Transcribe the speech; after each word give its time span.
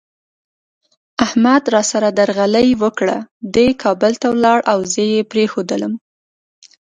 احمد 1.25 1.63
را 1.73 1.81
سره 1.91 2.09
درغلي 2.19 2.67
وکړه، 2.83 3.17
دی 3.55 3.67
کابل 3.83 4.13
ته 4.21 4.27
ولاړ 4.35 4.59
او 4.71 4.79
زه 4.93 5.01
یې 5.11 5.21
پرېښودلم. 5.31 5.93